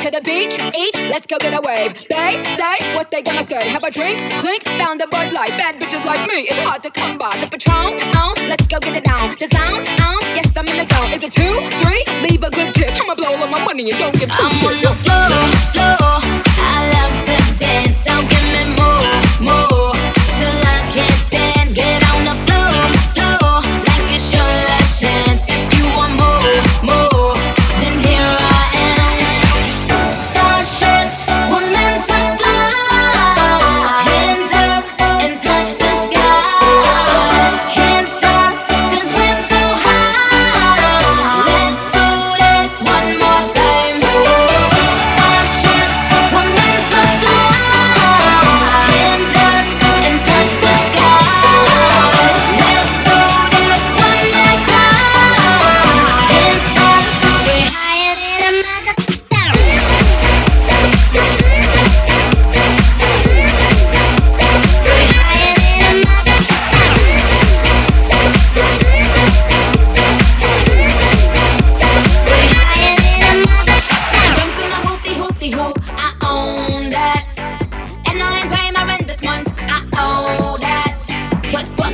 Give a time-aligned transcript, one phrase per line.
[0.00, 0.96] to the beach, each.
[1.12, 1.92] let's go get a wave.
[2.08, 3.68] They say what they gonna say.
[3.68, 5.50] Have a drink, clink, found a Bud Light.
[5.60, 7.36] Bad bitches like me, it's hard to come by.
[7.40, 9.36] The Patron, on, let's go get it down.
[9.38, 11.12] The sound, on, yes, I'm in the zone.
[11.12, 12.02] Is it two, three?
[12.26, 12.92] Leave a good tip.
[12.94, 14.40] I'ma blow all my money and don't give a shit.
[14.40, 15.28] I'm on the floor,
[15.74, 16.16] floor.
[16.56, 19.69] I love to dance, so give me more, more.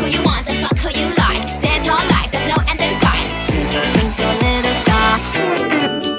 [0.00, 1.44] who you want and fuck who you like.
[1.60, 3.26] Dance all life, there's no end in sight.
[3.44, 5.20] Twinkle, twinkle, little star.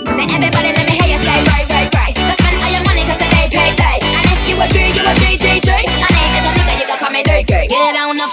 [0.05, 2.13] Now everybody, let me hear you say, right, right, right.
[2.13, 3.97] You spend all your money 'cause pay payday.
[4.05, 5.85] And if you a tree, you a tree, tree, tree.
[5.97, 7.67] My name is a nigga, you can call me DK.
[7.73, 8.27] Get on the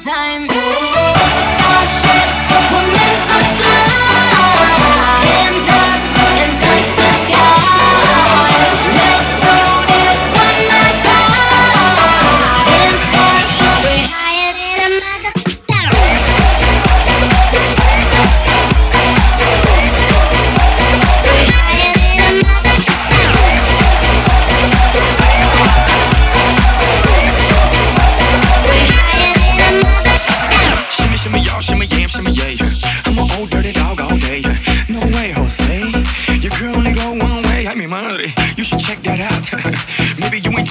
[0.00, 0.81] time.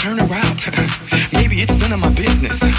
[0.02, 0.66] turn around.
[1.32, 2.71] Maybe it's none of my business.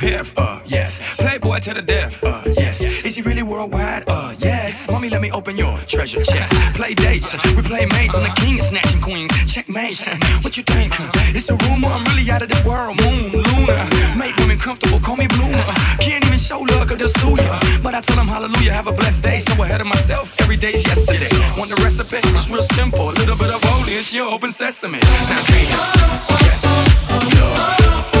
[0.00, 1.16] Modern day Hugh Hef, uh, yes.
[1.16, 2.80] Playboy to the death, uh, yes.
[2.80, 4.04] Is he really worldwide?
[4.06, 4.90] Uh, yes.
[4.90, 6.54] Mommy, let me open your treasure chest.
[6.74, 8.14] Play dates, we play mates.
[8.16, 9.30] I'm the king of snatching queens.
[9.46, 10.00] Checkmate.
[10.42, 10.94] What you think?
[11.34, 11.88] It's a rumor.
[11.88, 13.00] I'm really out of this world.
[13.00, 13.88] Moon, Luna.
[14.16, 15.00] Make women comfortable.
[15.00, 15.62] Call me Bloomer.
[16.00, 17.60] Can't even show love, cause they'll sue ya.
[17.82, 19.40] But I tell them hallelujah, have a blessed day.
[19.40, 21.28] So ahead of myself, every day's yesterday.
[21.58, 22.18] Want the recipe?
[22.30, 23.10] It's real simple.
[23.10, 24.98] A little bit of holy, it's your open sesame.
[25.00, 25.96] Now dance,
[26.42, 28.19] yes, love,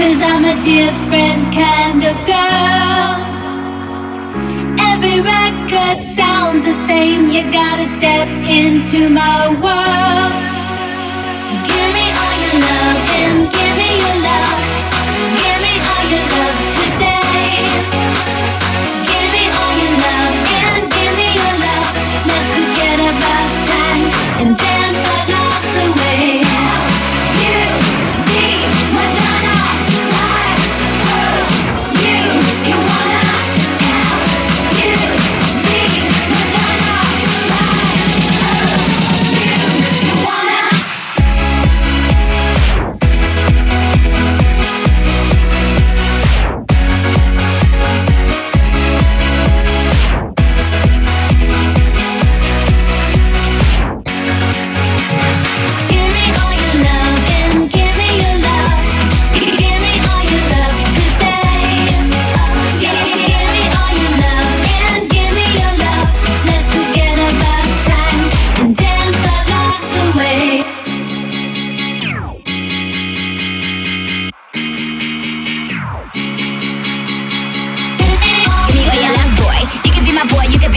[0.00, 3.16] cause I'm a different kind of girl.
[4.90, 10.49] Every record sounds the same, you gotta step into my world.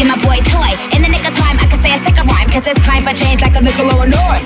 [0.04, 0.72] Be my boy toy.
[0.96, 3.14] In the nick of time, I can say a second rhyme, cause it's time for
[3.14, 4.44] change like a nickel or a noise.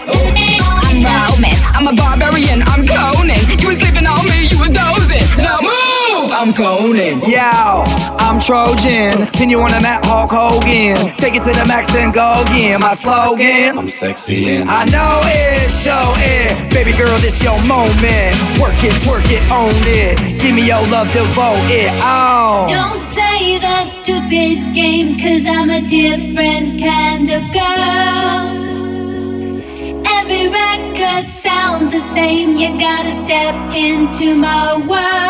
[0.85, 3.41] I'm Roman, I'm a barbarian, I'm Conan.
[3.59, 5.25] You was sleeping on me, you was dozing.
[5.37, 6.31] Now move!
[6.31, 7.21] I'm Conan.
[7.25, 7.83] Yo,
[8.21, 9.27] I'm Trojan.
[9.33, 10.97] Pin you on the map, Hulk Hogan.
[11.17, 12.81] Take it to the max, then go again.
[12.81, 13.77] My slogan.
[13.77, 16.73] I'm sexy and I know it, show it.
[16.73, 18.33] Baby girl, this your moment.
[18.61, 20.41] Work it, twerk it, own it.
[20.41, 21.89] Give me your love, devote it.
[22.03, 22.67] Oh.
[22.69, 23.06] Don't play that
[24.27, 28.57] stupid game, cause I'm a different kind of girl.
[30.05, 35.26] Every record sounds the same, you gotta step into my world.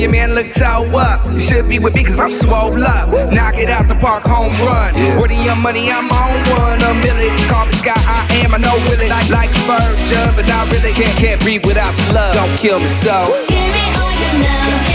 [0.00, 1.24] Your man look toe up.
[1.32, 3.08] You should be with me cause I'm swole up.
[3.32, 4.94] Knock it out the park, home run.
[5.18, 6.82] Where the young money, I'm on one.
[6.82, 9.08] A million, call me Sky, I am, I know Willie.
[9.08, 12.34] Like, like a virgin, but I really can't, can't breathe without your love.
[12.34, 13.44] Don't kill me so.
[13.48, 14.85] Give me all your love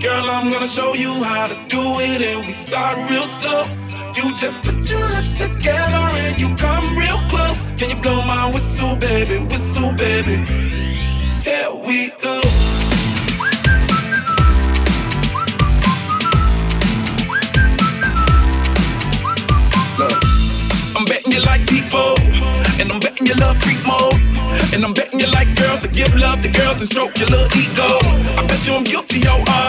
[0.00, 3.66] Girl, I'm gonna show you how to do it, and we start real slow.
[4.14, 7.66] You just put your lips together and you come real close.
[7.76, 9.38] Can you blow my whistle, baby?
[9.38, 10.36] Whistle, baby.
[11.42, 12.40] Here we go.
[20.96, 22.14] I'm betting you like people,
[22.78, 24.14] and I'm betting you love freak mode.
[24.72, 27.46] And I'm betting you like girls to give love to girls and stroke your little
[27.58, 27.98] ego.
[28.38, 29.67] I bet you I'm guilty, your honor.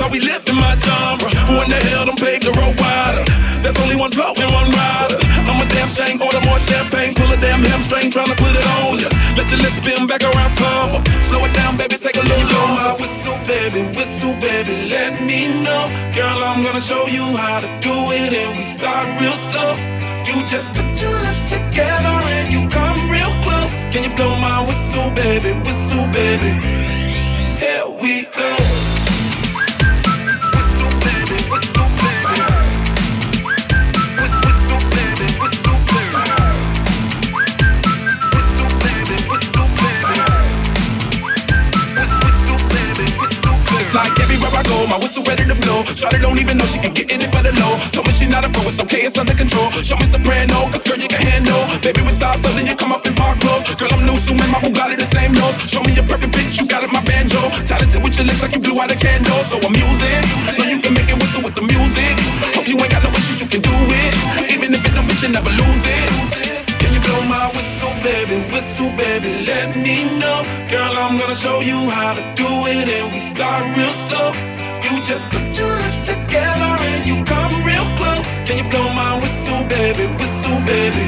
[0.00, 1.28] How we live in my genre.
[1.52, 3.20] When the hell done paved the road wider?
[3.60, 5.20] There's only one bloke and one rider.
[5.44, 8.96] I'm a damn shame, order more champagne, pull a damn hamstring, tryna put it on
[8.96, 9.12] ya.
[9.36, 11.04] Let your lips spin back around, come.
[11.20, 15.60] Slow it down, baby, take a little blow my whistle, baby, whistle, baby, let me
[15.60, 15.84] know.
[16.16, 19.76] Girl, I'm gonna show you how to do it, and we start real slow.
[20.24, 23.74] You just put your lips together and you come real close.
[23.92, 25.52] Can you blow my whistle, baby?
[25.60, 26.56] Whistle, baby.
[27.60, 28.59] Here we go.
[45.94, 47.74] Shawty don't even know she can get in it for the low.
[47.90, 49.70] Told me she not a pro, it's okay, it's under control.
[49.82, 51.66] Show me soprano, cause girl, you can handle.
[51.82, 53.66] Baby, we start so then you come up in park clothes.
[53.74, 55.56] Girl, I'm new, so my Bugatti the same nose.
[55.66, 57.42] Show me a perfect pitch, you got it, my banjo.
[57.66, 59.42] Talented with your lips like you blew out a candle.
[59.50, 60.22] So I'm using,
[60.58, 62.14] know you can make it whistle with the music.
[62.54, 64.12] Hope you ain't got no issues, you can do it.
[64.54, 66.06] Even if it don't fit, you never lose it.
[66.78, 68.38] Can you blow my whistle, baby?
[68.54, 70.46] Whistle, baby, let me know.
[70.70, 74.59] Girl, I'm gonna show you how to do it, and we start real slow.
[74.82, 78.26] You just put your lips together and you come real close.
[78.46, 80.06] Can you blow my whistle, baby?
[80.16, 81.04] Whistle, baby.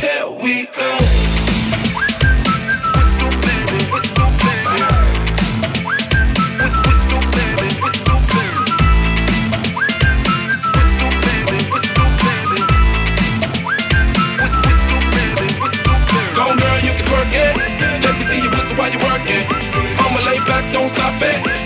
[0.00, 0.98] Here we go.
[20.70, 21.57] Don't work it.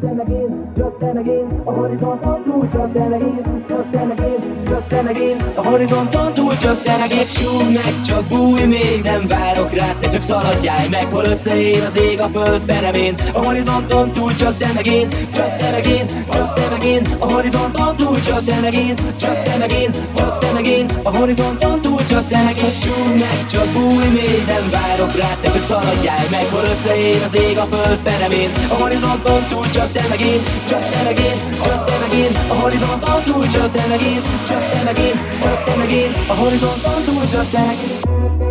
[0.00, 4.40] Just then again, just then again, a horizonton túl, just then again, just then again,
[4.66, 7.24] just then again, a horizonton túl, just then again.
[7.24, 11.96] Súg meg, csak búj, még nem várok rá, te csak szaladjál meg, hol összeér az
[11.96, 13.14] ég a föld peremén.
[13.32, 18.14] A horizonton túl, just then again, just then again, just then again, a horizonton túl,
[18.14, 23.46] just then again, just then again, just then again, a horizonton túl, én Súgj meg,
[23.50, 27.66] csak bújj még Nem várok rád, te csak szaladjál meg Hol összeér az ég a
[27.72, 31.84] földbe nem én A horizonton túl csak te meg én Csak te meg én, csak
[31.84, 32.32] te meg én.
[32.48, 36.10] A horizonton túl csak te meg én Csak te meg én, csak te meg én.
[36.28, 38.49] A horizonton túl csak te meg én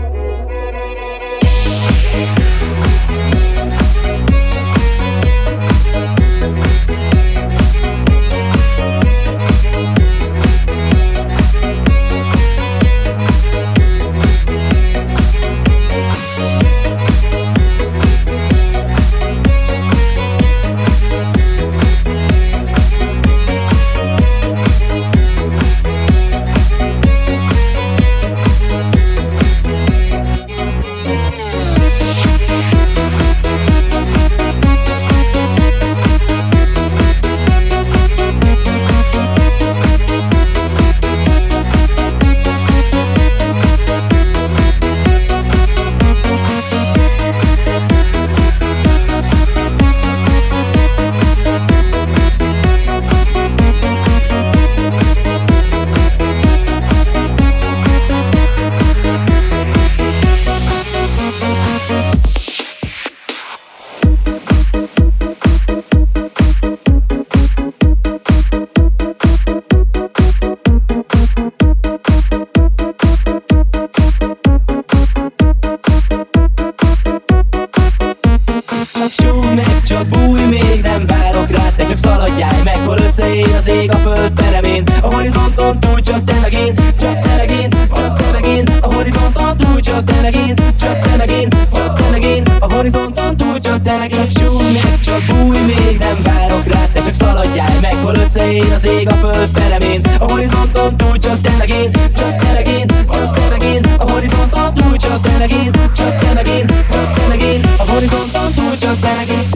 [84.04, 88.26] föld peremén A horizonton túl csak te meg én Csak te meg én, csak te
[88.32, 92.10] meg én A horizonton túl csak te meg én Csak te meg én, csak te
[92.12, 96.18] meg én A horizonton túl csak te meg én súg meg, csak bújj még Nem
[96.24, 100.98] várok rá, te csak szaladjál meg Hol összeér az ég a föld peremén A horizonton
[100.98, 104.74] túl csak te meg én Csak te meg én, csak te meg én A horizonton
[104.74, 108.54] túl csak te meg én Csak te meg én, csak te meg én A horizonton
[108.56, 109.49] túl csak te meg én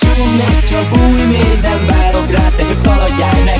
[0.00, 0.16] Csak
[0.68, 3.58] csak búj, minden várok rá Te csak szaladjál meg,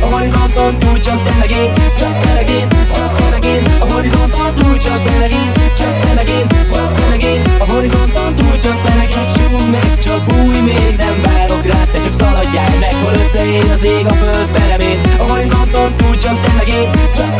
[0.00, 3.28] a én horizonton túl csak te meg én, csak te meg én, csak te
[3.78, 5.30] A horizonton túl csak te meg
[5.76, 7.16] csak te csak te
[7.58, 9.11] A horizonton túl csak te
[9.62, 13.84] búj még, csak búj még Nem várok rá, te csak szaladjál meg Hol összeér az
[13.84, 14.98] ég a föld peremén.
[15.18, 16.90] A horizonton túl csak te meg én.
[17.16, 17.31] Csak